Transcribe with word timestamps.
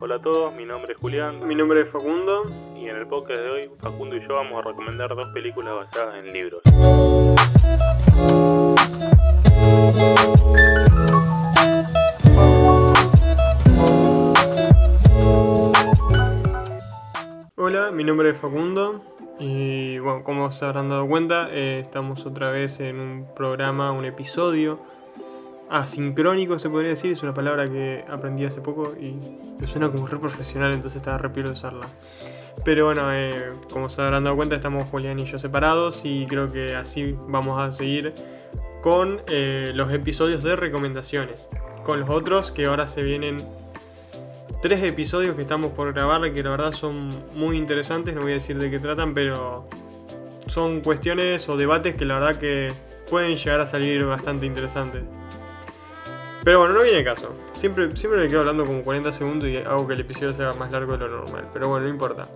Hola 0.00 0.14
a 0.14 0.22
todos, 0.22 0.54
mi 0.54 0.64
nombre 0.64 0.92
es 0.92 0.98
Julián. 0.98 1.44
Mi 1.44 1.56
nombre 1.56 1.80
es 1.80 1.88
Facundo. 1.88 2.44
Y 2.76 2.86
en 2.86 2.94
el 2.94 3.08
podcast 3.08 3.40
de 3.40 3.50
hoy, 3.50 3.70
Facundo 3.78 4.14
y 4.14 4.20
yo 4.20 4.28
vamos 4.28 4.56
a 4.56 4.68
recomendar 4.68 5.08
dos 5.08 5.26
películas 5.32 5.74
basadas 5.74 6.24
en 6.24 6.32
libros. 6.32 6.62
Hola, 17.56 17.90
mi 17.90 18.04
nombre 18.04 18.30
es 18.30 18.38
Facundo. 18.38 19.02
Y 19.40 19.98
bueno, 19.98 20.22
como 20.22 20.52
se 20.52 20.64
habrán 20.64 20.90
dado 20.90 21.08
cuenta, 21.08 21.48
eh, 21.50 21.80
estamos 21.80 22.24
otra 22.24 22.52
vez 22.52 22.78
en 22.78 23.00
un 23.00 23.34
programa, 23.34 23.90
un 23.90 24.04
episodio 24.04 24.78
asincrónico, 25.70 26.58
se 26.58 26.68
podría 26.68 26.90
decir. 26.90 27.12
Es 27.12 27.22
una 27.22 27.34
palabra 27.34 27.66
que 27.66 28.04
aprendí 28.08 28.44
hace 28.44 28.60
poco 28.60 28.94
y 28.98 29.16
me 29.58 29.66
suena 29.66 29.90
como 29.90 30.06
re 30.06 30.18
profesional, 30.18 30.72
entonces 30.72 30.98
estaba 30.98 31.18
re 31.18 31.28
de 31.28 31.50
usarla. 31.50 31.86
Pero 32.64 32.86
bueno, 32.86 33.12
eh, 33.12 33.50
como 33.72 33.88
se 33.88 34.02
habrán 34.02 34.24
dado 34.24 34.36
cuenta, 34.36 34.56
estamos 34.56 34.84
Julián 34.88 35.18
y 35.18 35.24
yo 35.24 35.38
separados 35.38 36.02
y 36.04 36.26
creo 36.26 36.50
que 36.52 36.74
así 36.74 37.16
vamos 37.28 37.60
a 37.60 37.70
seguir 37.70 38.14
con 38.82 39.22
eh, 39.28 39.72
los 39.74 39.92
episodios 39.92 40.42
de 40.42 40.56
recomendaciones. 40.56 41.48
Con 41.84 42.00
los 42.00 42.10
otros 42.10 42.50
que 42.50 42.66
ahora 42.66 42.86
se 42.88 43.02
vienen 43.02 43.38
tres 44.60 44.82
episodios 44.82 45.36
que 45.36 45.42
estamos 45.42 45.72
por 45.72 45.92
grabar 45.92 46.32
que 46.32 46.42
la 46.42 46.50
verdad 46.50 46.72
son 46.72 47.08
muy 47.34 47.56
interesantes. 47.56 48.14
No 48.14 48.22
voy 48.22 48.32
a 48.32 48.34
decir 48.34 48.58
de 48.58 48.70
qué 48.70 48.78
tratan, 48.78 49.14
pero 49.14 49.68
son 50.46 50.80
cuestiones 50.80 51.48
o 51.48 51.56
debates 51.56 51.94
que 51.94 52.04
la 52.04 52.14
verdad 52.14 52.36
que 52.36 52.72
pueden 53.08 53.36
llegar 53.36 53.60
a 53.60 53.66
salir 53.66 54.04
bastante 54.04 54.46
interesantes. 54.46 55.02
Pero 56.48 56.60
bueno, 56.60 56.72
no 56.72 56.82
viene 56.82 57.04
caso. 57.04 57.34
Siempre, 57.58 57.94
siempre 57.94 58.22
me 58.22 58.26
quedo 58.26 58.40
hablando 58.40 58.64
como 58.64 58.82
40 58.82 59.12
segundos 59.12 59.50
y 59.50 59.58
hago 59.58 59.86
que 59.86 59.92
el 59.92 60.00
episodio 60.00 60.32
sea 60.32 60.54
más 60.54 60.72
largo 60.72 60.92
de 60.92 61.00
lo 61.00 61.08
normal. 61.10 61.44
Pero 61.52 61.68
bueno, 61.68 61.84
no 61.84 61.92
importa. 61.92 62.26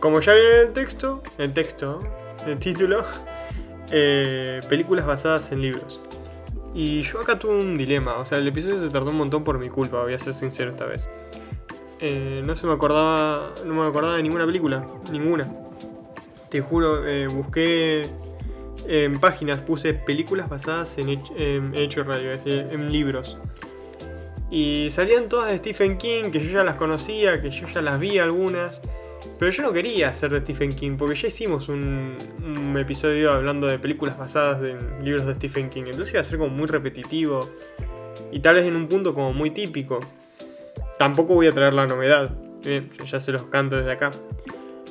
Como 0.00 0.18
ya 0.22 0.32
viene 0.32 0.60
el 0.60 0.72
texto, 0.72 1.22
el 1.36 1.52
texto, 1.52 2.02
el 2.46 2.58
título, 2.58 3.04
eh, 3.92 4.60
películas 4.66 5.04
basadas 5.04 5.52
en 5.52 5.60
libros. 5.60 6.00
Y 6.74 7.02
yo 7.02 7.20
acá 7.20 7.38
tuve 7.38 7.52
un 7.52 7.76
dilema, 7.76 8.14
o 8.16 8.24
sea, 8.24 8.38
el 8.38 8.48
episodio 8.48 8.82
se 8.82 8.88
tardó 8.88 9.10
un 9.10 9.18
montón 9.18 9.44
por 9.44 9.58
mi 9.58 9.68
culpa, 9.68 10.02
voy 10.02 10.14
a 10.14 10.18
ser 10.18 10.32
sincero 10.32 10.70
esta 10.70 10.86
vez. 10.86 11.06
Eh, 12.00 12.40
no 12.42 12.56
se 12.56 12.66
me 12.66 12.72
acordaba, 12.72 13.50
no 13.66 13.74
me 13.74 13.86
acordaba 13.86 14.16
de 14.16 14.22
ninguna 14.22 14.46
película, 14.46 14.86
ninguna. 15.10 15.52
Te 16.48 16.62
juro, 16.62 17.06
eh, 17.06 17.26
busqué 17.26 18.08
en 18.86 19.18
páginas 19.20 19.60
puse 19.60 19.94
películas 19.94 20.48
basadas 20.48 20.96
en, 20.98 21.74
hecho 21.74 22.04
radio, 22.04 22.32
es 22.32 22.44
decir, 22.44 22.66
en 22.70 22.92
libros. 22.92 23.38
Y 24.50 24.90
salían 24.90 25.28
todas 25.28 25.50
de 25.50 25.58
Stephen 25.58 25.96
King, 25.96 26.30
que 26.30 26.40
yo 26.40 26.50
ya 26.50 26.64
las 26.64 26.74
conocía, 26.74 27.40
que 27.40 27.50
yo 27.50 27.66
ya 27.68 27.80
las 27.80 27.98
vi 27.98 28.18
algunas. 28.18 28.82
Pero 29.38 29.50
yo 29.50 29.62
no 29.62 29.72
quería 29.72 30.08
hacer 30.08 30.30
de 30.30 30.40
Stephen 30.40 30.72
King, 30.72 30.96
porque 30.98 31.14
ya 31.14 31.28
hicimos 31.28 31.68
un, 31.68 32.16
episodio 32.78 33.32
hablando 33.32 33.66
de 33.66 33.78
películas 33.78 34.18
basadas 34.18 34.62
en 34.64 35.04
libros 35.04 35.26
de 35.26 35.34
Stephen 35.36 35.70
King. 35.70 35.84
Entonces 35.86 36.12
iba 36.12 36.20
a 36.20 36.24
ser 36.24 36.38
como 36.38 36.50
muy 36.50 36.66
repetitivo. 36.66 37.48
Y 38.30 38.40
tal 38.40 38.56
vez 38.56 38.66
en 38.66 38.76
un 38.76 38.88
punto 38.88 39.14
como 39.14 39.32
muy 39.32 39.50
típico. 39.50 40.00
Tampoco 40.98 41.34
voy 41.34 41.46
a 41.46 41.52
traer 41.52 41.72
la 41.72 41.86
novedad. 41.86 42.30
Bien, 42.64 42.90
ya 43.04 43.20
se 43.20 43.32
los 43.32 43.44
canto 43.44 43.76
desde 43.76 43.92
acá 43.92 44.10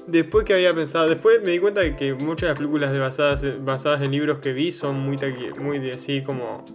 después 0.07 0.45
que 0.45 0.53
había 0.53 0.73
pensado, 0.73 1.07
después 1.09 1.41
me 1.43 1.51
di 1.51 1.59
cuenta 1.59 1.81
de 1.81 1.95
que 1.95 2.13
muchas 2.13 2.41
de 2.41 2.47
las 2.47 2.57
películas 2.57 2.97
basadas, 2.97 3.43
basadas 3.63 4.01
en 4.01 4.11
libros 4.11 4.39
que 4.39 4.53
vi 4.53 4.71
son 4.71 4.99
muy, 4.99 5.17
muy 5.59 5.79
de 5.79 5.91
así 5.91 6.21
como 6.21 6.65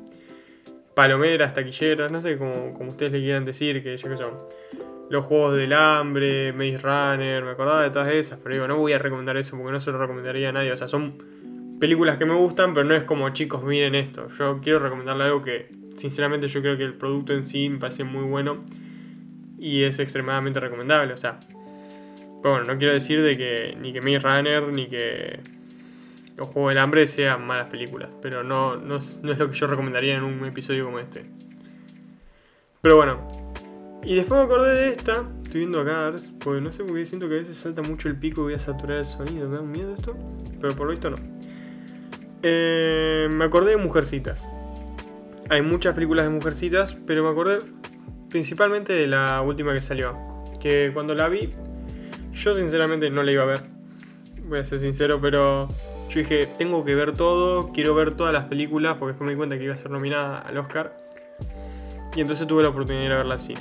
palomeras, 0.95 1.53
taquilleras, 1.53 2.11
no 2.11 2.23
sé 2.23 2.39
como, 2.39 2.73
como 2.73 2.91
ustedes 2.91 3.13
le 3.13 3.21
quieran 3.21 3.45
decir, 3.45 3.83
que 3.83 3.97
yo 3.97 4.09
que 4.09 4.17
son. 4.17 4.33
Los 5.11 5.27
Juegos 5.27 5.57
del 5.57 5.73
Hambre, 5.73 6.53
Maze 6.53 6.79
Runner, 6.79 7.45
me 7.45 7.51
acordaba 7.51 7.83
de 7.83 7.91
todas 7.91 8.09
esas, 8.09 8.39
pero 8.43 8.55
digo, 8.55 8.67
no 8.67 8.79
voy 8.79 8.93
a 8.93 8.99
recomendar 8.99 9.37
eso 9.37 9.57
porque 9.57 9.73
no 9.73 9.81
se 9.81 9.93
lo 9.93 9.99
recomendaría 9.99 10.49
a 10.49 10.53
nadie. 10.53 10.73
O 10.73 10.77
sea, 10.77 10.89
son 10.89 11.19
películas 11.79 12.17
que 12.17 12.25
me 12.25 12.35
gustan, 12.35 12.75
pero 12.75 12.87
no 12.87 12.95
es 12.95 13.05
como 13.05 13.29
chicos, 13.31 13.63
miren 13.63 13.95
esto. 13.95 14.29
Yo 14.39 14.61
quiero 14.63 14.79
recomendarle 14.79 15.25
algo 15.25 15.43
que, 15.43 15.69
sinceramente, 15.97 16.49
yo 16.49 16.61
creo 16.61 16.77
que 16.77 16.85
el 16.85 16.95
producto 16.95 17.35
en 17.35 17.45
sí 17.45 17.69
me 17.69 17.79
parece 17.79 18.03
muy 18.03 18.25
bueno 18.25 18.65
y 19.59 19.83
es 19.83 19.99
extremadamente 19.99 20.61
recomendable. 20.61 21.13
O 21.13 21.17
sea, 21.19 21.39
bueno, 22.51 22.67
no 22.67 22.79
quiero 22.79 22.93
decir 22.93 23.23
de 23.23 23.37
que 23.37 23.77
ni 23.81 23.93
que 23.93 24.01
Maze 24.01 24.21
Runner 24.21 24.63
ni 24.69 24.87
que 24.87 25.41
Los 26.37 26.49
Juegos 26.49 26.71
del 26.71 26.79
Hambre 26.79 27.07
sean 27.07 27.47
malas 27.47 27.69
películas, 27.71 28.09
pero 28.23 28.43
no, 28.43 28.77
no, 28.77 28.97
es 28.97 29.21
lo 29.23 29.51
que 29.51 29.57
yo 29.57 29.67
recomendaría 29.67 30.17
en 30.17 30.23
un 30.23 30.45
episodio 30.45 30.85
como 30.85 30.99
este. 30.99 31.25
Pero 32.83 32.97
bueno, 32.97 33.27
y 34.05 34.15
después 34.15 34.39
me 34.39 34.45
acordé 34.45 34.75
de 34.75 34.89
esta, 34.91 35.25
estoy 35.43 35.61
viendo 35.61 35.81
acá, 35.81 36.15
porque 36.45 36.61
no 36.61 36.71
sé 36.71 36.85
por 36.85 36.95
qué 36.95 37.07
siento 37.07 37.29
que 37.29 37.37
a 37.37 37.39
veces 37.39 37.57
salta 37.57 37.83
mucho 37.83 38.09
el 38.09 38.17
pico 38.17 38.43
y 38.43 38.45
voy 38.45 38.55
a 38.55 38.59
saturar 38.59 38.99
el 38.99 39.07
sonido, 39.07 39.49
¿me 39.49 39.57
da 39.57 39.63
miedo 39.63 39.95
esto? 39.95 40.17
Pero 40.61 40.75
por 40.75 40.87
lo 40.87 40.93
visto 40.93 41.11
no. 41.11 41.17
Eh, 42.43 43.29
me 43.31 43.45
acordé 43.45 43.71
de 43.71 43.77
Mujercitas. 43.79 44.47
Hay 45.49 45.63
muchas 45.63 45.95
películas 45.95 46.27
de 46.27 46.31
Mujercitas, 46.31 46.95
pero 47.07 47.25
me 47.25 47.31
acordé 47.31 47.59
principalmente 48.29 48.93
de 48.93 49.07
la 49.07 49.41
última 49.43 49.73
que 49.73 49.81
salió. 49.81 50.17
Que 50.61 50.91
cuando 50.93 51.15
la 51.15 51.29
vi 51.29 51.55
yo 52.37 52.55
sinceramente 52.55 53.11
no 53.11 53.23
la 53.23 53.33
iba 53.33 53.43
a 53.43 53.47
ver. 53.47 53.61
Voy 54.45 54.61
a 54.61 54.65
ser 54.65 54.79
sincero, 54.79 55.21
pero 55.21 55.69
yo 56.09 56.21
dije, 56.21 56.49
tengo 56.59 56.85
que 56.85 56.95
ver 56.95 57.13
todo, 57.13 57.73
quiero 57.73 57.95
ver 57.95 58.15
todas 58.15 58.33
las 58.33 58.45
películas, 58.45 58.97
porque 58.99 59.13
después 59.13 59.27
me 59.27 59.33
di 59.33 59.37
cuenta 59.37 59.59
que 59.59 59.65
iba 59.65 59.75
a 59.75 59.79
ser 59.79 59.91
nominada 59.91 60.39
al 60.39 60.57
Oscar. 60.59 60.97
Y 62.15 62.21
entonces 62.21 62.47
tuve 62.47 62.63
la 62.63 62.69
oportunidad 62.69 63.01
de 63.01 63.07
ir 63.07 63.13
a 63.13 63.17
verla 63.17 63.35
al 63.35 63.41
cine. 63.41 63.61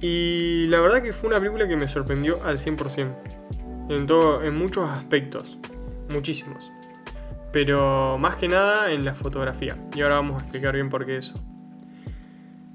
Y 0.00 0.66
la 0.68 0.80
verdad 0.80 1.02
que 1.02 1.12
fue 1.12 1.28
una 1.28 1.38
película 1.38 1.66
que 1.68 1.76
me 1.76 1.88
sorprendió 1.88 2.42
al 2.44 2.58
100%. 2.58 3.14
En, 3.88 4.06
todo, 4.06 4.42
en 4.42 4.56
muchos 4.56 4.88
aspectos. 4.88 5.58
Muchísimos. 6.08 6.70
Pero 7.52 8.16
más 8.18 8.36
que 8.36 8.48
nada 8.48 8.92
en 8.92 9.04
la 9.04 9.14
fotografía. 9.14 9.76
Y 9.94 10.02
ahora 10.02 10.16
vamos 10.16 10.40
a 10.40 10.44
explicar 10.44 10.74
bien 10.74 10.88
por 10.88 11.04
qué 11.04 11.16
eso. 11.16 11.34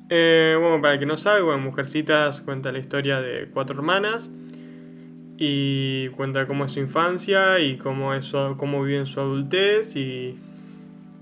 Eh, 0.10 0.56
bueno, 0.60 0.82
para 0.82 0.94
el 0.94 1.00
que 1.00 1.06
no 1.06 1.18
sabe, 1.18 1.42
bueno, 1.42 1.60
Mujercitas 1.62 2.42
cuenta 2.42 2.72
la 2.72 2.80
historia 2.80 3.22
de 3.22 3.50
cuatro 3.52 3.76
hermanas 3.76 4.30
y 5.38 6.10
cuenta 6.10 6.48
cómo 6.48 6.66
es 6.66 6.72
su 6.72 6.80
infancia 6.80 7.60
y 7.60 7.78
cómo, 7.78 8.14
es 8.14 8.32
cómo 8.58 8.84
vive 8.84 9.00
en 9.00 9.06
su 9.06 9.20
adultez 9.20 9.96
y 9.96 10.38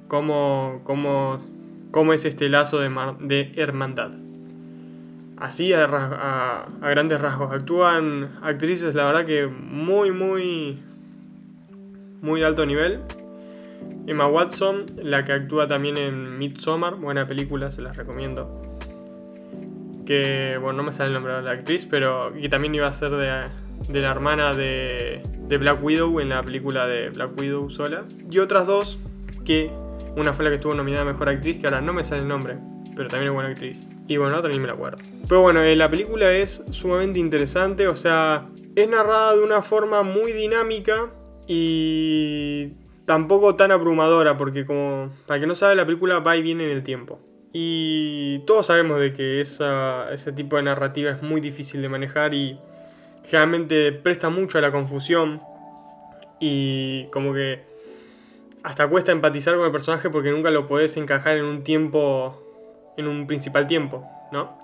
cómo, 0.08 0.82
cómo, 0.84 1.40
cómo 1.92 2.14
es 2.14 2.26
este 2.26 2.50
lazo 2.50 2.80
de, 2.80 3.52
hermandad. 3.56 4.12
Así 5.38 5.74
a, 5.74 5.86
a, 5.86 6.90
grandes 6.90 7.20
rasgos. 7.20 7.52
Actúan 7.52 8.32
actrices, 8.44 8.94
la 8.94 9.06
verdad 9.06 9.26
que 9.26 9.48
muy, 9.48 10.12
muy, 10.12 10.80
muy 12.22 12.44
alto 12.44 12.66
nivel. 12.66 13.00
Emma 14.06 14.28
Watson, 14.28 14.86
la 15.02 15.26
que 15.26 15.34
actúa 15.34 15.68
también 15.68 15.98
en 15.98 16.38
Midsommar, 16.38 16.96
buena 16.96 17.28
película, 17.28 17.72
se 17.72 17.82
las 17.82 17.98
recomiendo. 17.98 18.62
Que, 20.06 20.58
bueno, 20.62 20.78
no 20.78 20.84
me 20.84 20.92
sale 20.92 21.08
el 21.08 21.14
nombre 21.14 21.34
de 21.34 21.42
la 21.42 21.52
actriz, 21.52 21.88
pero 21.90 22.34
que 22.34 22.50
también 22.50 22.76
iba 22.76 22.88
a 22.88 22.94
ser 22.94 23.12
de, 23.12 23.48
de 23.90 24.02
la 24.02 24.12
hermana 24.12 24.54
de, 24.54 25.22
Black 25.60 25.84
Widow 25.84 26.20
en 26.20 26.30
la 26.30 26.42
película 26.42 26.88
de 26.88 27.10
Black 27.10 27.40
Widow 27.40 27.70
sola. 27.70 28.06
Y 28.30 28.40
otras 28.40 28.66
dos 28.66 28.98
que 29.46 29.72
una 30.16 30.34
fue 30.34 30.46
la 30.46 30.52
que 30.52 30.56
estuvo 30.56 30.74
nominada 30.74 31.04
a 31.04 31.06
Mejor 31.06 31.30
Actriz, 31.30 31.60
que 31.60 31.68
ahora 31.68 31.82
no 31.82 31.94
me 31.94 32.04
sale 32.04 32.22
el 32.22 32.28
nombre, 32.28 32.58
pero 32.96 33.10
también 33.10 33.30
es 33.30 33.34
buena 33.34 33.50
actriz. 33.50 33.80
Y 34.08 34.18
bueno, 34.18 34.42
ni 34.48 34.60
me 34.60 34.68
la 34.68 34.74
acuerdo. 34.74 34.98
Pero 35.28 35.42
bueno, 35.42 35.62
eh, 35.62 35.76
la 35.76 35.90
película 35.90 36.32
es 36.32 36.64
sumamente 36.72 37.20
interesante, 37.20 37.88
o 37.88 37.96
sea, 37.96 38.48
es 38.76 38.90
narrada 38.90 39.36
de 39.36 39.44
una 39.44 39.62
forma 39.62 40.04
muy 40.04 40.34
dinámica 40.34 41.12
y 41.48 42.74
tampoco 43.06 43.56
tan 43.56 43.72
abrumadora, 43.72 44.38
porque 44.38 44.66
como, 44.66 45.12
para 45.26 45.40
que 45.40 45.48
no 45.48 45.56
sabe, 45.56 45.76
la 45.76 45.86
película 45.86 46.20
va 46.20 46.36
y 46.36 46.42
viene 46.42 46.66
en 46.66 46.72
el 46.72 46.84
tiempo. 46.84 47.20
Y 47.54 48.40
todos 48.46 48.66
sabemos 48.66 49.00
de 49.00 49.14
que 49.14 49.40
ese 49.42 50.32
tipo 50.36 50.56
de 50.56 50.64
narrativa 50.64 51.12
es 51.12 51.22
muy 51.22 51.40
difícil 51.40 51.82
de 51.84 51.90
manejar 51.90 52.34
y 52.34 52.60
generalmente 53.26 53.92
presta 53.92 54.30
mucho 54.30 54.58
a 54.58 54.62
la 54.62 54.72
confusión 54.72 55.42
y 56.40 57.06
como 57.08 57.34
que 57.34 57.62
hasta 58.64 58.88
cuesta 58.88 59.12
empatizar 59.12 59.56
con 59.56 59.66
el 59.66 59.72
personaje 59.72 60.10
porque 60.10 60.32
nunca 60.32 60.50
lo 60.50 60.68
podés 60.68 60.96
encajar 60.98 61.38
en 61.38 61.46
un 61.46 61.64
tiempo, 61.64 62.94
en 62.98 63.08
un 63.08 63.28
principal 63.28 63.68
tiempo, 63.68 64.06
¿no? 64.32 64.58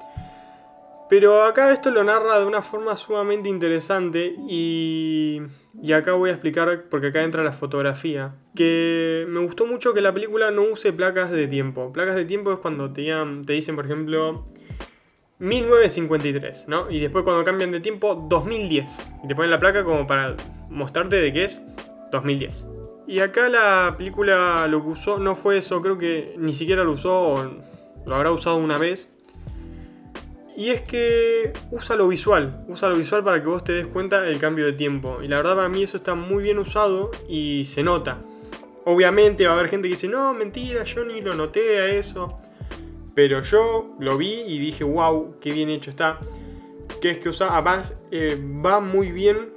Pero 1.09 1.43
acá 1.43 1.73
esto 1.73 1.89
lo 1.89 2.03
narra 2.03 2.39
de 2.39 2.45
una 2.45 2.61
forma 2.61 2.95
sumamente 2.95 3.49
interesante 3.49 4.35
y, 4.47 5.41
y 5.81 5.91
acá 5.93 6.13
voy 6.13 6.29
a 6.29 6.33
explicar, 6.33 6.83
porque 6.89 7.07
acá 7.07 7.23
entra 7.23 7.43
la 7.43 7.51
fotografía, 7.51 8.35
que 8.55 9.25
me 9.27 9.39
gustó 9.39 9.65
mucho 9.65 9.95
que 9.95 10.01
la 10.01 10.13
película 10.13 10.51
no 10.51 10.61
use 10.61 10.93
placas 10.93 11.31
de 11.31 11.47
tiempo. 11.47 11.91
Placas 11.91 12.15
de 12.15 12.25
tiempo 12.25 12.53
es 12.53 12.59
cuando 12.59 12.93
te, 12.93 13.11
te 13.45 13.53
dicen, 13.53 13.75
por 13.75 13.85
ejemplo, 13.85 14.45
1953, 15.39 16.67
¿no? 16.67 16.89
Y 16.89 16.99
después 16.99 17.23
cuando 17.23 17.43
cambian 17.43 17.71
de 17.71 17.79
tiempo, 17.79 18.27
2010. 18.29 18.99
Y 19.23 19.27
te 19.27 19.35
ponen 19.35 19.51
la 19.51 19.59
placa 19.59 19.83
como 19.83 20.05
para 20.05 20.35
mostrarte 20.69 21.15
de 21.15 21.33
qué 21.33 21.45
es 21.45 21.61
2010. 22.11 22.67
Y 23.07 23.21
acá 23.21 23.49
la 23.49 23.95
película 23.97 24.67
lo 24.67 24.83
que 24.83 24.89
usó 24.89 25.17
no 25.17 25.35
fue 25.35 25.57
eso, 25.57 25.81
creo 25.81 25.97
que 25.97 26.35
ni 26.37 26.53
siquiera 26.53 26.83
lo 26.83 26.91
usó 26.91 27.21
o 27.21 27.51
lo 28.05 28.15
habrá 28.15 28.31
usado 28.31 28.57
una 28.57 28.77
vez. 28.77 29.09
Y 30.55 30.71
es 30.71 30.81
que 30.81 31.53
usa 31.71 31.95
lo 31.95 32.09
visual, 32.09 32.65
usa 32.67 32.89
lo 32.89 32.97
visual 32.97 33.23
para 33.23 33.41
que 33.41 33.47
vos 33.47 33.63
te 33.63 33.71
des 33.71 33.87
cuenta 33.87 34.21
del 34.21 34.39
cambio 34.39 34.65
de 34.65 34.73
tiempo. 34.73 35.19
Y 35.23 35.29
la 35.29 35.37
verdad 35.37 35.55
para 35.55 35.69
mí 35.69 35.83
eso 35.83 35.95
está 35.95 36.15
muy 36.15 36.43
bien 36.43 36.59
usado 36.59 37.11
y 37.29 37.63
se 37.65 37.81
nota. 37.81 38.17
Obviamente 38.83 39.45
va 39.45 39.53
a 39.53 39.55
haber 39.55 39.69
gente 39.69 39.87
que 39.87 39.95
dice, 39.95 40.09
no, 40.09 40.33
mentira, 40.33 40.83
yo 40.83 41.05
ni 41.05 41.21
lo 41.21 41.33
noté 41.33 41.79
a 41.79 41.87
eso. 41.87 42.39
Pero 43.19 43.41
yo 43.41 43.97
lo 43.99 44.17
vi 44.17 44.43
y 44.47 44.59
dije, 44.59 44.85
wow, 44.85 45.35
qué 45.41 45.51
bien 45.51 45.69
hecho 45.69 45.89
está. 45.89 46.19
Que 47.01 47.11
es 47.11 47.17
que 47.17 47.27
usa, 47.27 47.49
además 47.51 47.93
eh, 48.11 48.41
va 48.65 48.79
muy 48.79 49.11
bien 49.11 49.49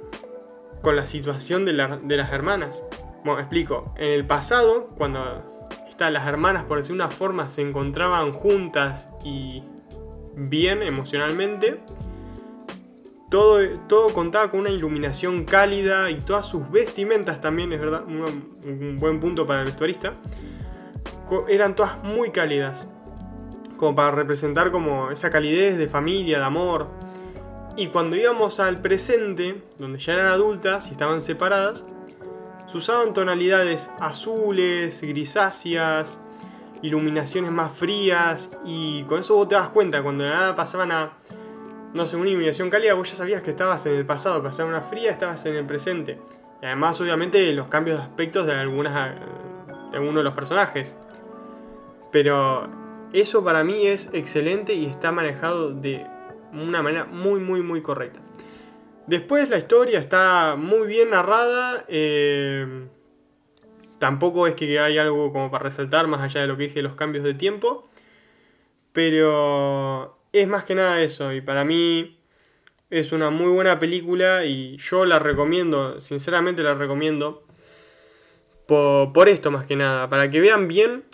con 0.81 0.97
la 0.97 1.07
situación 1.07 1.63
de, 1.63 1.71
de 1.71 2.17
las 2.17 2.33
hermanas. 2.33 2.83
Bueno, 3.23 3.39
explico. 3.39 3.93
En 3.95 4.09
el 4.09 4.25
pasado, 4.27 4.89
cuando 4.97 5.79
las 5.97 6.27
hermanas, 6.27 6.65
por 6.65 6.79
decir 6.79 6.91
una 6.91 7.09
forma, 7.09 7.49
se 7.49 7.61
encontraban 7.61 8.33
juntas 8.33 9.07
y 9.23 9.63
bien 10.35 10.83
emocionalmente. 10.83 11.79
Todo, 13.29 13.61
todo 13.87 14.09
contaba 14.09 14.51
con 14.51 14.59
una 14.59 14.71
iluminación 14.71 15.45
cálida 15.45 16.11
y 16.11 16.15
todas 16.15 16.47
sus 16.47 16.69
vestimentas 16.69 17.39
también, 17.39 17.71
es 17.71 17.79
verdad, 17.79 18.03
un, 18.05 18.97
buen 18.99 19.21
punto 19.21 19.47
para 19.47 19.61
el 19.61 19.67
vestuarista. 19.67 20.15
Eran 21.47 21.77
todas 21.77 22.03
muy 22.03 22.31
cálidas, 22.31 22.89
como 23.83 23.95
para 23.97 24.11
representar 24.11 24.71
como 24.71 25.11
esa 25.11 25.29
calidez 25.29 25.77
de 25.77 25.89
familia, 25.89 26.39
de 26.39 26.45
amor. 26.45 26.87
Y 27.75 27.87
cuando 27.87 28.15
íbamos 28.15 28.61
al 28.61 28.79
presente, 28.79 29.61
donde 29.77 29.99
ya 29.99 30.13
eran 30.13 30.27
adultas 30.27 30.87
y 30.87 30.91
estaban 30.91 31.21
separadas, 31.21 31.85
se 32.71 32.77
usaban 32.77 33.13
tonalidades 33.13 33.89
azules, 33.99 35.01
grisáceas, 35.01 36.21
iluminaciones 36.81 37.51
más 37.51 37.73
frías 37.73 38.51
y 38.63 39.03
con 39.03 39.19
eso 39.19 39.35
vos 39.35 39.49
te 39.49 39.55
das 39.55 39.69
cuenta, 39.69 40.01
cuando 40.01 40.23
de 40.23 40.29
nada 40.29 40.55
pasaban 40.55 40.91
a, 40.93 41.17
no 41.93 42.07
sé, 42.07 42.15
una 42.15 42.29
iluminación 42.29 42.69
cálida, 42.69 42.93
vos 42.93 43.09
ya 43.09 43.17
sabías 43.17 43.41
que 43.41 43.51
estabas 43.51 43.85
en 43.85 43.95
el 43.95 44.05
pasado, 44.05 44.41
pasaba 44.41 44.69
una 44.69 44.81
fría, 44.81 45.11
estabas 45.11 45.45
en 45.45 45.55
el 45.55 45.65
presente. 45.65 46.21
Y 46.61 46.65
además, 46.65 47.01
obviamente, 47.01 47.51
los 47.51 47.67
cambios 47.67 47.97
de 47.97 48.03
aspectos 48.03 48.47
de, 48.47 48.53
algunas, 48.53 49.13
de 49.91 49.97
algunos 49.97 50.15
de 50.15 50.23
los 50.23 50.33
personajes. 50.33 50.95
Pero 52.11 52.82
eso 53.13 53.43
para 53.43 53.63
mí 53.63 53.87
es 53.87 54.09
excelente 54.13 54.73
y 54.73 54.85
está 54.85 55.11
manejado 55.11 55.73
de 55.73 56.05
una 56.51 56.81
manera 56.81 57.05
muy, 57.05 57.39
muy, 57.39 57.61
muy 57.61 57.81
correcta. 57.81 58.19
Después 59.07 59.49
la 59.49 59.57
historia 59.57 59.99
está 59.99 60.55
muy 60.57 60.87
bien 60.87 61.11
narrada. 61.11 61.85
Eh, 61.87 62.87
Tampoco 64.03 64.47
es 64.47 64.55
que 64.55 64.81
hay 64.81 64.97
algo 64.97 65.31
como 65.31 65.49
para 65.49 65.63
resaltar 65.63 66.07
más 66.07 66.19
allá 66.19 66.41
de 66.41 66.47
lo 66.47 66.57
que 66.57 66.63
dije, 66.63 66.81
los 66.81 66.95
cambios 66.95 67.23
de 67.23 67.35
tiempo. 67.35 67.87
Pero 68.91 70.19
es 70.33 70.45
más 70.45 70.65
que 70.65 70.75
nada 70.75 71.01
eso. 71.01 71.31
Y 71.31 71.39
para 71.39 71.63
mí 71.63 72.19
es 72.89 73.13
una 73.13 73.29
muy 73.29 73.47
buena 73.47 73.79
película 73.79 74.43
y 74.43 74.75
yo 74.75 75.05
la 75.05 75.19
recomiendo, 75.19 76.01
sinceramente 76.01 76.63
la 76.63 76.73
recomiendo. 76.75 77.45
Por, 78.67 79.29
esto 79.29 79.51
más 79.51 79.65
que 79.65 79.77
nada, 79.77 80.09
para 80.09 80.29
que 80.29 80.41
vean 80.41 80.67
bien 80.67 81.05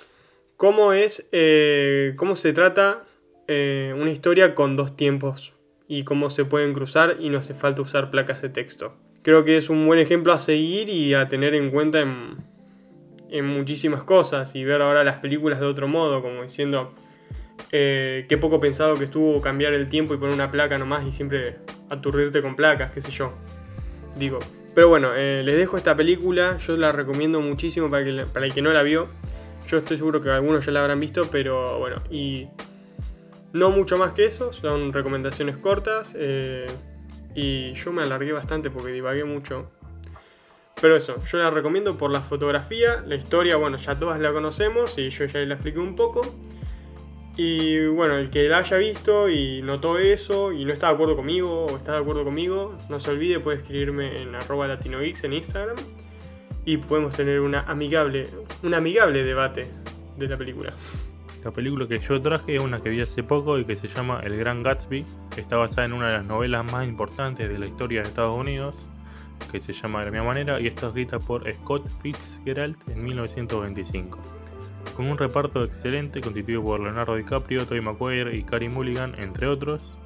cómo 0.60 0.92
es, 0.92 1.26
eh, 1.32 2.16
cómo 2.18 2.36
se 2.36 2.52
trata 2.52 3.06
eh, 3.48 3.96
una 3.98 4.12
historia 4.12 4.56
con 4.56 4.76
dos 4.76 4.98
tiempos 4.98 5.54
y 5.88 6.04
cómo 6.04 6.30
se 6.30 6.44
pueden 6.44 6.74
cruzar 6.74 7.16
y 7.22 7.30
no 7.30 7.38
hace 7.38 7.54
falta 7.54 7.82
usar 7.82 8.12
placas 8.12 8.42
de 8.42 8.50
texto. 8.50 8.94
Creo 9.22 9.46
que 9.46 9.56
es 9.56 9.70
un 9.70 9.88
buen 9.88 10.00
ejemplo 10.00 10.34
a 10.34 10.38
seguir 10.38 10.90
y 10.90 11.14
a 11.14 11.30
tener 11.30 11.56
en 11.56 11.72
cuenta 11.72 12.02
en, 12.02 12.40
en 13.30 13.46
muchísimas 13.48 14.04
cosas 14.04 14.54
y 14.54 14.66
ver 14.66 14.82
ahora 14.82 15.06
las 15.06 15.20
películas 15.20 15.62
de 15.62 15.66
otro 15.66 15.88
modo, 15.88 16.22
como 16.22 16.44
diciendo 16.44 16.94
eh, 17.72 18.26
qué 18.28 18.38
poco 18.38 18.60
pensado 18.60 18.98
que 18.98 19.06
estuvo 19.06 19.40
cambiar 19.40 19.72
el 19.72 19.88
tiempo 19.88 20.14
y 20.14 20.18
poner 20.18 20.36
una 20.36 20.52
placa 20.52 20.78
nomás 20.78 21.08
y 21.08 21.14
siempre 21.14 21.56
aturrirte 21.90 22.42
con 22.42 22.58
placas, 22.58 22.92
qué 22.92 23.00
sé 23.00 23.12
yo. 23.12 23.32
Digo. 24.18 24.40
Pero 24.76 24.90
bueno, 24.90 25.16
eh, 25.16 25.42
les 25.42 25.56
dejo 25.56 25.78
esta 25.78 25.96
película, 25.96 26.58
yo 26.58 26.76
la 26.76 26.92
recomiendo 26.92 27.40
muchísimo 27.40 27.90
para, 27.90 28.04
que, 28.04 28.26
para 28.26 28.46
el 28.46 28.54
que 28.54 28.62
no 28.62 28.74
la 28.74 28.84
vio. 28.84 29.08
Yo 29.70 29.78
estoy 29.78 29.98
seguro 29.98 30.20
que 30.20 30.32
algunos 30.32 30.66
ya 30.66 30.72
la 30.72 30.82
habrán 30.82 31.00
visto, 31.00 31.30
pero 31.30 31.78
bueno, 31.78 32.02
y 32.10 32.48
no 33.54 33.70
mucho 33.70 33.98
más 33.98 34.14
que 34.14 34.26
eso, 34.26 34.52
son 34.52 34.92
recomendaciones 34.92 35.58
cortas. 35.58 36.12
Eh, 36.16 36.66
y 37.36 37.74
yo 37.74 37.94
me 37.94 38.02
alargué 38.02 38.32
bastante 38.32 38.72
porque 38.72 38.92
divagué 38.92 39.26
mucho. 39.26 39.70
Pero 40.82 40.96
eso, 40.96 41.24
yo 41.24 41.38
la 41.38 41.52
recomiendo 41.52 41.98
por 41.98 42.10
la 42.10 42.22
fotografía, 42.22 43.04
la 43.06 43.14
historia, 43.14 43.58
bueno, 43.58 43.78
ya 43.78 43.94
todas 43.94 44.20
la 44.20 44.34
conocemos 44.34 44.98
y 44.98 45.12
yo 45.12 45.26
ya 45.26 45.40
la 45.42 45.54
expliqué 45.54 45.78
un 45.78 45.96
poco. 45.96 46.22
Y 47.38 47.86
bueno, 47.86 48.18
el 48.18 48.32
que 48.32 48.50
la 48.50 48.60
haya 48.60 48.78
visto 48.78 49.30
y 49.30 49.62
notó 49.62 50.00
eso 50.00 50.52
y 50.52 50.66
no 50.66 50.74
está 50.74 50.88
de 50.88 50.94
acuerdo 50.94 51.16
conmigo 51.16 51.68
o 51.68 51.78
está 51.78 51.92
de 51.92 52.00
acuerdo 52.00 52.24
conmigo, 52.24 52.76
no 52.90 53.00
se 53.00 53.12
olvide, 53.12 53.40
puede 53.40 53.60
escribirme 53.60 54.22
en 54.22 54.34
arroba 54.34 54.68
latinox 54.68 55.24
en 55.24 55.34
Instagram 55.34 55.78
y 56.66 56.78
podemos 56.78 57.16
tener 57.16 57.42
amigable, 57.68 58.28
un 58.64 58.74
amigable 58.74 59.24
debate 59.24 59.68
de 60.18 60.28
la 60.28 60.38
película. 60.38 60.74
La 61.44 61.52
película 61.52 61.88
que 61.88 62.00
yo 62.00 62.22
traje 62.22 62.56
es 62.56 62.62
una 62.62 62.82
que 62.82 62.90
vi 62.90 63.02
hace 63.02 63.24
poco 63.24 63.58
y 63.58 63.66
que 63.66 63.76
se 63.76 63.88
llama 63.88 64.20
El 64.24 64.38
Gran 64.38 64.62
Gatsby, 64.62 65.06
está 65.38 65.56
basada 65.56 65.86
en 65.86 65.94
una 65.94 66.08
de 66.08 66.14
las 66.18 66.26
novelas 66.26 66.70
más 66.70 66.86
importantes 66.86 67.48
de 67.48 67.58
la 67.58 67.66
historia 67.66 68.02
de 68.02 68.10
Estados 68.10 68.36
Unidos 68.36 68.90
que 69.52 69.60
se 69.60 69.74
llama 69.74 70.00
de 70.00 70.06
la 70.06 70.12
misma 70.12 70.28
manera 70.28 70.60
y 70.60 70.68
está 70.68 70.88
escrita 70.88 71.20
por 71.20 71.50
Scott 71.52 71.90
Fitzgerald 72.02 72.76
en 72.88 73.04
1925. 73.04 74.20
Con 74.96 75.08
un 75.08 75.18
reparto 75.18 75.64
excelente 75.64 76.22
constituido 76.22 76.64
por 76.64 76.80
Leonardo 76.80 77.16
DiCaprio, 77.16 77.66
Tobey 77.66 77.82
Maguire 77.82 78.36
y 78.36 78.44
Carey 78.44 78.70
Mulligan, 78.70 79.16
entre 79.18 79.48
otros, 79.48 80.00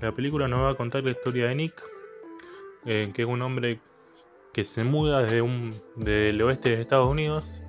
la 0.00 0.12
película 0.12 0.48
nos 0.48 0.60
va 0.60 0.70
a 0.70 0.74
contar 0.74 1.04
la 1.04 1.12
historia 1.12 1.46
de 1.46 1.54
Nick, 1.54 1.82
eh, 2.84 3.10
que 3.14 3.22
es 3.22 3.28
un 3.28 3.42
hombre 3.42 3.80
que 4.52 4.64
se 4.64 4.84
muda 4.84 5.22
desde 5.22 5.42
un, 5.42 5.74
del 5.96 6.40
oeste 6.42 6.70
de 6.70 6.80
Estados 6.80 7.10
Unidos 7.10 7.62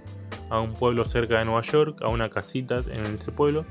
a 0.50 0.60
un 0.60 0.74
pueblo 0.74 1.06
cerca 1.06 1.40
de 1.40 1.46
Nueva 1.46 1.62
York, 1.62 2.02
a 2.02 2.08
una 2.08 2.30
casita 2.30 2.82
en 2.92 3.06
ese 3.16 3.32
pueblo, 3.32 3.66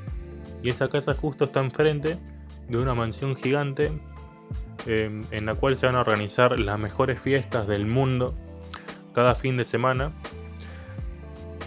y 0.63 0.71
esa 0.71 0.89
casa 0.89 1.15
justo 1.15 1.45
está 1.45 1.61
enfrente 1.61 2.19
de 2.69 2.79
una 2.79 2.95
mansión 2.95 3.37
gigante 3.37 3.91
Em, 4.87 5.25
en 5.31 5.47
la 5.47 5.55
cual 5.55 5.77
se 5.77 5.87
van 5.87 5.97
a 5.97 6.01
organizar 6.01 6.59
las 6.59 6.79
mejores 6.79 7.21
fiestas 7.21 7.67
del 7.67 7.87
mundo 7.87 8.35
cada 9.13 9.35
fin 9.35 9.57
de 9.57 9.65
semana. 9.65 10.13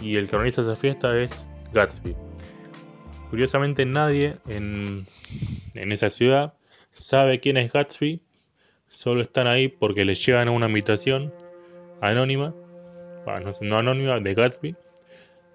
Y 0.00 0.16
el 0.16 0.28
que 0.28 0.36
organiza 0.36 0.62
esa 0.62 0.74
fiesta 0.74 1.16
es 1.18 1.48
Gatsby. 1.72 2.16
Curiosamente 3.30 3.86
nadie 3.86 4.38
en, 4.48 5.06
esa 5.74 6.10
ciudad 6.10 6.54
sabe 6.90 7.40
quién 7.40 7.56
es 7.56 7.72
Gatsby. 7.72 8.20
Solo 8.88 9.22
están 9.22 9.46
ahí 9.46 9.68
porque 9.68 10.04
les 10.04 10.24
llegan 10.24 10.48
una 10.48 10.66
invitación 10.66 11.32
anónima, 12.10 12.54
no 13.60 13.78
anónima, 13.78 14.20
de 14.20 14.34
Gatsby. 14.34 14.76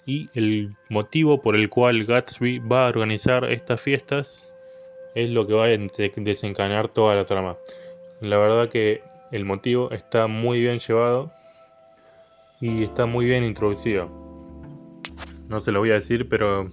Y 0.06 0.28
el 0.34 0.76
motivo 0.90 1.42
por 1.42 1.56
el 1.56 1.70
cual 1.70 2.06
Gatsby 2.06 2.60
va 2.60 2.86
a 2.86 2.90
organizar 2.90 3.46
estas 3.46 3.82
fiestas 3.82 4.56
es 5.16 5.30
lo 5.30 5.46
que 5.46 5.54
va 5.54 5.66
a 5.66 5.68
desencadenar 5.68 6.88
toda 6.88 7.16
la 7.16 7.26
trama. 7.26 7.58
La 8.22 8.38
verdad 8.38 8.70
que 8.70 9.02
el 9.32 9.46
motivo 9.46 9.92
está 9.92 10.28
muy 10.28 10.62
bien 10.62 10.80
llevado 10.80 11.32
y 12.60 12.84
está 12.84 13.06
muy 13.06 13.26
bien 13.26 13.44
introducido. 13.44 14.10
No 15.48 15.60
se 15.60 15.72
lo 15.72 15.80
voy 15.80 15.92
a 15.92 15.96
decir, 15.96 16.28
pero 16.30 16.70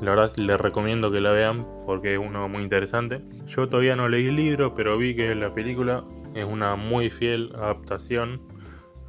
la 0.00 0.10
verdad 0.10 0.30
les 0.36 0.60
recomiendo 0.60 1.10
que 1.10 1.20
la 1.20 1.30
vean 1.30 1.66
porque 1.86 2.14
es 2.14 2.18
uno 2.18 2.48
muy 2.48 2.62
interesante. 2.62 3.20
Yo 3.46 3.68
todavía 3.68 3.96
no 3.96 4.08
leí 4.08 4.26
el 4.26 4.36
libro, 4.36 4.74
pero 4.74 4.96
vi 4.98 5.14
que 5.14 5.34
la 5.34 5.52
película 5.52 6.04
es 6.34 6.44
una 6.44 6.76
muy 6.76 7.10
fiel 7.10 7.52
adaptación 7.56 8.40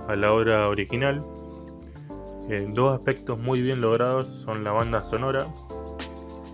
a 0.08 0.16
la 0.16 0.34
obra 0.34 0.68
original. 0.68 1.24
Eh, 2.50 2.68
dos 2.74 2.98
aspectos 2.98 3.38
muy 3.40 3.62
bien 3.62 3.82
logrados 3.82 4.28
son 4.28 4.64
la 4.64 4.72
banda 4.72 5.04
sonora 5.04 5.48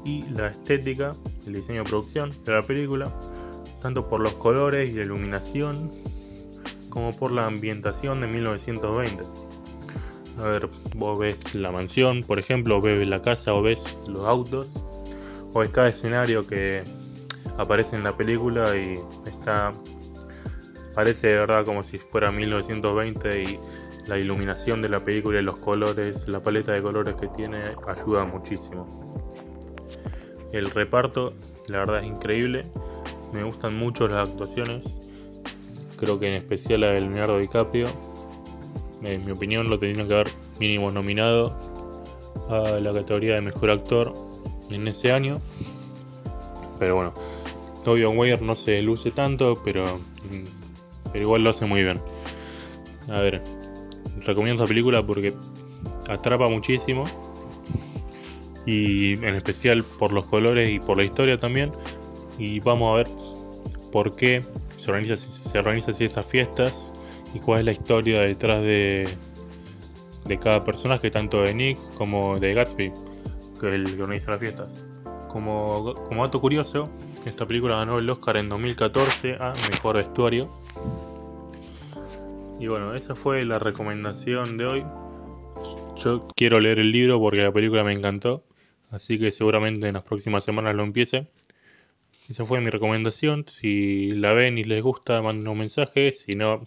y 0.04 0.24
la 0.30 0.48
estética 0.48 1.16
el 1.48 1.54
diseño 1.54 1.84
de 1.84 1.90
producción 1.90 2.32
de 2.46 2.54
la 2.54 2.62
película, 2.62 3.12
tanto 3.82 4.08
por 4.08 4.20
los 4.20 4.34
colores 4.34 4.90
y 4.90 4.94
la 4.94 5.04
iluminación, 5.04 5.92
como 6.90 7.16
por 7.16 7.32
la 7.32 7.46
ambientación 7.46 8.22
de 8.22 8.28
1920. 8.28 9.24
A 10.40 10.44
ver, 10.44 10.70
vos 10.96 11.18
ves 11.18 11.56
la 11.56 11.72
mansión, 11.72 12.24
por 12.24 12.38
ejemplo, 12.38 12.78
o 12.78 12.82
ves 12.82 13.08
la 13.08 13.22
casa, 13.22 13.54
o 13.54 13.62
ves 13.62 14.00
los 14.08 14.26
autos, 14.26 14.80
o 15.54 15.60
ves 15.60 15.70
cada 15.72 15.90
escenario 15.90 16.46
que 16.46 16.84
aparece 17.58 17.96
en 17.96 18.04
la 18.04 18.16
película 18.16 18.76
y 18.78 19.00
está. 19.26 19.74
Parece 20.98 21.28
de 21.28 21.34
verdad 21.34 21.64
como 21.64 21.84
si 21.84 22.00
fuera 22.00 22.32
1920 22.32 23.44
y 23.44 23.60
la 24.08 24.18
iluminación 24.18 24.82
de 24.82 24.90
la 24.90 25.00
película 25.00 25.40
y 25.40 25.44
los 25.44 25.58
colores, 25.58 26.28
la 26.28 26.42
paleta 26.42 26.72
de 26.72 26.82
colores 26.82 27.14
que 27.14 27.28
tiene 27.28 27.76
ayuda 27.88 28.26
muchísimo. 28.26 29.24
El 30.52 30.72
reparto, 30.72 31.36
la 31.68 31.78
verdad 31.78 32.00
es 32.00 32.06
increíble. 32.06 32.66
Me 33.32 33.44
gustan 33.44 33.78
mucho 33.78 34.08
las 34.08 34.28
actuaciones. 34.28 35.00
Creo 35.98 36.20
que 36.20 36.30
en 36.30 36.34
especial 36.34 36.82
la 36.82 36.88
de 36.88 37.02
Leonardo 37.02 37.38
DiCaprio. 37.38 37.90
En 39.04 39.24
mi 39.24 39.34
opinión 39.34 39.70
lo 39.70 39.78
tendría 39.78 40.08
que 40.08 40.14
haber 40.16 40.32
mínimo 40.60 40.90
nominado 40.90 41.56
a 42.50 42.80
la 42.80 42.92
categoría 42.92 43.36
de 43.36 43.42
mejor 43.42 43.70
actor 43.70 44.16
en 44.72 44.88
ese 44.88 45.12
año. 45.12 45.42
Pero 46.80 46.96
bueno, 46.96 47.14
Toby 47.86 48.04
Maguire 48.04 48.42
no 48.42 48.56
se 48.56 48.82
luce 48.82 49.12
tanto, 49.12 49.62
pero, 49.64 50.00
pero 51.12 51.24
igual 51.24 51.44
lo 51.44 51.50
hace 51.50 51.66
muy 51.66 51.84
bien. 51.84 52.02
A 53.10 53.20
ver, 53.20 53.42
recomiendo 54.26 54.64
esta 54.64 54.68
película 54.68 55.02
porque 55.02 55.34
atrapa 56.10 56.50
muchísimo. 56.50 57.06
Y 58.66 59.14
en 59.14 59.36
especial 59.36 59.84
por 59.84 60.12
los 60.12 60.26
colores 60.26 60.70
y 60.74 60.80
por 60.80 60.98
la 60.98 61.04
historia 61.04 61.38
también. 61.38 61.72
Y 62.38 62.60
vamos 62.60 62.92
a 62.92 62.98
ver 62.98 63.08
por 63.92 64.16
qué 64.16 64.44
se 64.76 64.92
organizan 64.92 65.18
se 65.18 65.58
organiza 65.58 65.92
así 65.92 66.04
estas 66.04 66.26
fiestas 66.26 66.94
y 67.34 67.40
cuál 67.40 67.60
es 67.60 67.66
la 67.66 67.72
historia 67.72 68.22
detrás 68.22 68.62
de, 68.62 69.10
de 70.26 70.40
cada 70.40 70.64
personaje, 70.64 71.10
tanto 71.10 71.42
de 71.42 71.54
Nick 71.54 71.80
como 71.96 72.40
de 72.40 72.54
Gatsby, 72.54 72.92
que 73.60 73.68
es 73.70 73.74
el 73.74 73.96
que 73.96 74.04
organiza 74.04 74.32
las 74.32 74.40
fiestas. 74.40 74.86
Como, 75.30 75.94
como 76.08 76.24
dato 76.24 76.40
curioso, 76.40 76.90
esta 77.26 77.46
película 77.46 77.78
ganó 77.78 78.00
el 78.00 78.10
Oscar 78.10 78.38
en 78.38 78.50
2014 78.50 79.38
a 79.40 79.54
Mejor 79.72 79.98
Vestuario. 79.98 80.50
Y 82.60 82.68
bueno, 82.68 82.96
esa 82.96 83.16
fue 83.16 83.46
la 83.46 83.60
recomendación 83.60 84.58
de 84.58 84.66
hoy. 84.66 84.86
Yo 85.96 86.28
quiero 86.36 86.60
leer 86.60 86.80
el 86.80 86.92
libro 86.92 87.20
porque 87.20 87.42
la 87.42 87.52
película 87.52 87.84
me 87.84 87.94
encantó, 87.94 88.44
así 88.92 89.20
que 89.20 89.32
seguramente 89.32 89.88
en 89.88 89.94
las 89.94 90.04
próximas 90.04 90.44
semanas 90.44 90.76
lo 90.76 90.84
empiece. 90.84 91.28
Esa 92.30 92.46
fue 92.46 92.60
mi 92.60 92.70
recomendación. 92.70 93.46
Si 93.48 94.12
la 94.12 94.34
ven 94.34 94.58
y 94.58 94.64
les 94.64 94.82
gusta, 94.82 95.22
manden 95.22 95.48
un 95.48 95.60
mensaje. 95.60 96.12
Si 96.12 96.34
no, 96.34 96.66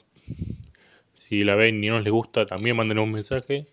si 1.12 1.44
la 1.44 1.54
ven 1.54 1.82
y 1.82 1.88
no 1.88 2.00
les 2.00 2.12
gusta, 2.12 2.46
también 2.46 2.76
manden 2.76 2.98
un 2.98 3.12
mensaje. 3.12 3.66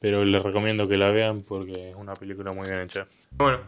Pero 0.00 0.24
les 0.24 0.42
recomiendo 0.42 0.88
que 0.88 0.96
la 0.96 1.10
vean 1.10 1.42
porque 1.42 1.90
es 1.90 1.96
una 1.96 2.14
película 2.14 2.52
muy 2.52 2.68
bien 2.68 2.80
hecha. 2.80 3.06
Bueno, 3.32 3.58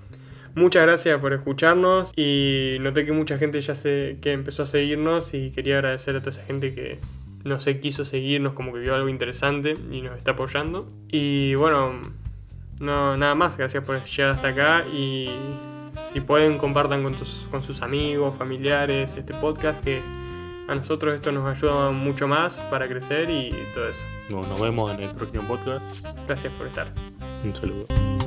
muchas 0.55 0.85
gracias 0.85 1.21
por 1.21 1.33
escucharnos 1.33 2.13
y 2.17 2.77
noté 2.81 3.05
que 3.05 3.13
mucha 3.13 3.39
gente 3.39 3.61
ya 3.61 3.75
se, 3.75 4.19
que 4.23 4.33
empezó 4.33 4.63
a 4.63 4.67
seguirnos 4.67 5.35
y 5.35 5.51
quería 5.51 5.77
agradecer 5.77 6.17
a 6.17 6.21
toda 6.21 6.33
esa 6.33 6.45
gente 6.45 6.75
que 6.75 6.99
no 7.45 7.61
sé 7.61 7.81
quiso 7.81 8.05
seguirnos 8.05 8.53
como 8.53 8.73
que 8.73 8.81
vio 8.81 8.95
algo 8.95 9.09
interesante 9.09 9.75
y 9.91 10.03
nos 10.03 10.17
está 10.17 10.33
apoyando. 10.33 10.91
Y 11.09 11.55
bueno, 11.55 12.01
no 12.81 13.17
nada 13.17 13.35
más, 13.35 13.57
gracias 13.57 13.85
por 13.85 14.03
llegar 14.03 14.33
hasta 14.33 14.49
acá 14.49 14.87
y 14.87 15.31
si 16.13 16.21
pueden 16.21 16.59
compartan 16.59 17.03
con, 17.03 17.17
con 17.51 17.63
sus 17.63 17.83
amigos, 17.83 18.37
familiares 18.37 19.15
este 19.17 19.35
podcast 19.35 19.83
que 19.83 20.03
a 20.69 20.75
nosotros 20.75 21.15
esto 21.15 21.33
nos 21.33 21.47
ayuda 21.47 21.91
mucho 21.91 22.29
más 22.29 22.61
para 22.71 22.87
crecer 22.87 23.31
y 23.31 23.51
todo 23.73 23.89
eso. 23.89 24.07
nos 24.29 24.61
vemos 24.61 24.93
en 24.93 25.01
el 25.01 25.11
próximo 25.13 25.49
podcast. 25.49 26.07
Gracias 26.27 26.53
por 26.55 26.67
estar. 26.67 26.93
Un 27.43 27.55
saludo. 27.55 28.18